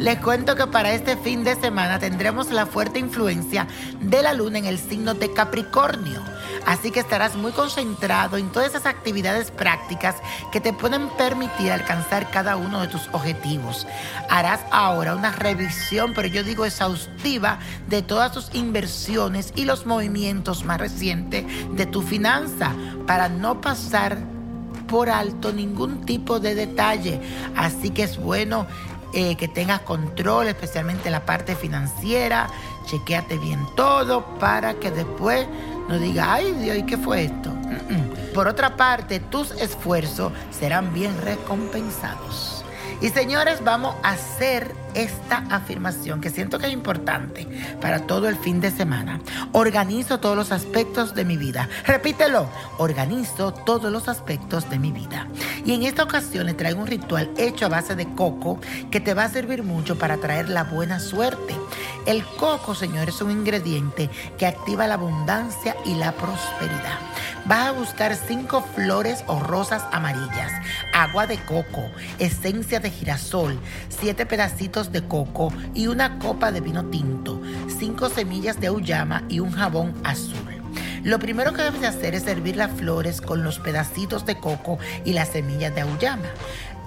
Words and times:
Les 0.00 0.18
cuento 0.18 0.54
que 0.54 0.66
para 0.66 0.92
este 0.92 1.16
fin 1.16 1.44
de 1.44 1.56
semana 1.56 1.98
tendremos 1.98 2.50
la 2.50 2.66
fuerte 2.66 2.98
influencia 2.98 3.66
de 4.02 4.22
la 4.22 4.34
luna 4.34 4.58
en 4.58 4.66
el 4.66 4.78
signo 4.78 5.14
de 5.14 5.32
Capricornio. 5.32 6.20
Así 6.66 6.90
que 6.90 7.00
estarás 7.00 7.34
muy 7.34 7.52
concentrado 7.52 8.36
en 8.36 8.52
todas 8.52 8.68
esas 8.68 8.84
actividades 8.84 9.50
prácticas 9.50 10.16
que 10.52 10.60
te 10.60 10.74
pueden 10.74 11.08
permitir 11.16 11.72
alcanzar 11.72 12.30
cada 12.30 12.56
uno 12.56 12.82
de 12.82 12.88
tus 12.88 13.08
objetivos. 13.12 13.86
Harás 14.28 14.60
ahora 14.70 15.14
una 15.14 15.32
revisión, 15.32 16.12
pero 16.14 16.28
yo 16.28 16.44
digo 16.44 16.66
exhaustiva, 16.66 17.58
de 17.88 18.02
todas 18.02 18.32
tus 18.32 18.54
inversiones 18.54 19.54
y 19.56 19.64
los 19.64 19.86
movimientos 19.86 20.66
más 20.66 20.78
recientes 20.78 21.46
de 21.74 21.86
tu 21.86 22.02
finanza 22.02 22.72
para 23.06 23.30
no 23.30 23.62
pasar 23.62 24.18
por 24.86 25.10
alto 25.10 25.52
ningún 25.52 26.04
tipo 26.04 26.40
de 26.40 26.54
detalle. 26.54 27.20
Así 27.56 27.90
que 27.90 28.04
es 28.04 28.18
bueno 28.18 28.66
eh, 29.14 29.36
que 29.36 29.46
tengas 29.46 29.80
control, 29.80 30.48
especialmente 30.48 31.08
la 31.08 31.24
parte 31.24 31.54
financiera. 31.54 32.48
Chequéate 32.86 33.38
bien 33.38 33.64
todo 33.76 34.24
para 34.40 34.74
que 34.74 34.90
después 34.90 35.46
no 35.88 35.98
diga, 35.98 36.32
ay 36.32 36.52
Dios, 36.52 36.78
¿y 36.78 36.82
qué 36.82 36.98
fue 36.98 37.24
esto? 37.24 37.50
Por 38.34 38.48
otra 38.48 38.76
parte, 38.76 39.20
tus 39.20 39.52
esfuerzos 39.52 40.32
serán 40.50 40.92
bien 40.92 41.16
recompensados. 41.22 42.64
Y 43.00 43.10
señores, 43.10 43.62
vamos 43.62 43.94
a 44.02 44.10
hacer 44.10 44.74
esta 44.94 45.44
afirmación 45.50 46.20
que 46.20 46.30
siento 46.30 46.58
que 46.58 46.66
es 46.66 46.72
importante 46.72 47.46
para 47.80 48.06
todo 48.06 48.28
el 48.28 48.36
fin 48.36 48.60
de 48.60 48.70
semana. 48.70 49.20
Organizo 49.52 50.20
todos 50.20 50.36
los 50.36 50.52
aspectos 50.52 51.14
de 51.14 51.24
mi 51.24 51.36
vida. 51.36 51.68
Repítelo. 51.86 52.48
Organizo 52.78 53.52
todos 53.52 53.90
los 53.90 54.08
aspectos 54.08 54.68
de 54.70 54.78
mi 54.78 54.92
vida. 54.92 55.28
Y 55.64 55.72
en 55.72 55.82
esta 55.82 56.04
ocasión 56.04 56.46
le 56.46 56.54
traigo 56.54 56.80
un 56.80 56.86
ritual 56.86 57.30
hecho 57.36 57.66
a 57.66 57.70
base 57.70 57.94
de 57.94 58.06
coco 58.14 58.58
que 58.90 59.00
te 59.00 59.14
va 59.14 59.24
a 59.24 59.30
servir 59.30 59.62
mucho 59.62 59.98
para 59.98 60.18
traer 60.18 60.48
la 60.48 60.64
buena 60.64 61.00
suerte. 61.00 61.54
El 62.06 62.24
coco, 62.24 62.74
señores, 62.74 63.14
es 63.14 63.22
un 63.22 63.30
ingrediente 63.30 64.10
que 64.38 64.46
activa 64.46 64.86
la 64.86 64.94
abundancia 64.94 65.76
y 65.84 65.94
la 65.94 66.12
prosperidad. 66.12 66.98
Vas 67.46 67.68
a 67.68 67.72
buscar 67.72 68.16
cinco 68.16 68.62
flores 68.62 69.22
o 69.26 69.38
rosas 69.38 69.82
amarillas, 69.92 70.50
agua 70.94 71.26
de 71.26 71.36
coco, 71.36 71.90
esencia 72.18 72.80
de 72.80 72.90
girasol, 72.90 73.58
siete 73.90 74.24
pedacitos 74.24 74.92
de 74.92 75.06
coco 75.06 75.52
y 75.74 75.88
una 75.88 76.18
copa 76.18 76.50
de 76.52 76.62
vino 76.62 76.86
tinto, 76.86 77.42
cinco 77.78 78.08
semillas 78.08 78.60
de 78.60 78.68
auyama 78.68 79.24
y 79.28 79.40
un 79.40 79.50
jabón 79.50 79.92
azul. 80.04 80.38
Lo 81.02 81.18
primero 81.18 81.52
que 81.52 81.62
debes 81.62 81.82
de 81.82 81.86
hacer 81.86 82.14
es 82.14 82.22
servir 82.22 82.56
las 82.56 82.70
flores 82.70 83.20
con 83.20 83.44
los 83.44 83.58
pedacitos 83.58 84.24
de 84.24 84.38
coco 84.38 84.78
y 85.04 85.12
las 85.12 85.28
semillas 85.28 85.74
de 85.74 85.82
auyama. 85.82 86.24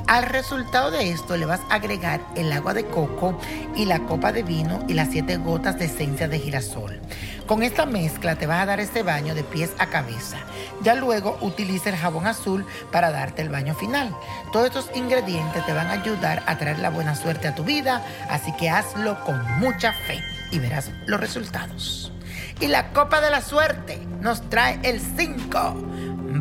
Al 0.08 0.24
resultado 0.24 0.90
de 0.90 1.12
esto 1.12 1.36
le 1.36 1.46
vas 1.46 1.60
a 1.70 1.76
agregar 1.76 2.22
el 2.38 2.50
agua 2.54 2.74
de 2.74 2.86
coco 2.86 3.38
y 3.76 3.84
la 3.84 4.00
copa 4.00 4.32
de 4.32 4.42
vino 4.42 4.80
y 4.88 4.94
las 4.94 5.10
siete 5.12 5.36
gotas 5.36 5.78
de 5.78 5.86
esencia 5.86 6.30
de 6.30 6.40
girasol. 6.40 7.02
Con 7.46 7.62
esta 7.62 7.86
mezcla 7.86 8.38
te 8.38 8.48
vas 8.48 8.62
a 8.62 8.66
dar 8.66 8.80
este 8.80 9.04
baño 9.04 9.36
de 9.36 9.44
pies 9.44 9.72
a 9.80 9.88
cabeza. 9.88 10.38
Ya 10.82 10.96
luego 10.96 11.38
utiliza 11.42 11.90
el 11.90 11.98
jabón 11.98 12.26
azul 12.26 12.66
para 12.90 13.12
darte 13.12 13.42
el 13.42 13.50
baño 13.50 13.76
final. 13.76 14.16
Todos 14.54 14.68
estos 14.68 14.90
ingredientes 14.96 15.66
te 15.66 15.74
van 15.74 15.88
a 15.88 16.02
ayudar 16.02 16.42
a 16.46 16.58
traer 16.58 16.80
la 16.80 16.90
buena 16.90 17.14
suerte 17.14 17.50
a 17.50 17.56
tu 17.56 17.66
vida, 17.66 18.02
así 18.30 18.54
que 18.54 18.70
hazlo 18.70 19.20
con 19.26 19.42
mucha 19.60 19.92
fe 19.92 20.24
y 20.52 20.60
verás 20.60 20.90
los 21.06 21.20
resultados. 21.20 22.14
Y 22.62 22.68
la 22.68 22.94
copa 22.94 23.20
de 23.20 23.30
la 23.30 23.42
suerte 23.42 24.00
nos 24.22 24.50
trae 24.50 24.80
el 24.84 25.02
5, 25.02 25.76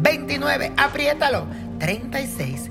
29, 0.02 0.72
apriétalo, 0.76 1.48
36, 1.78 2.70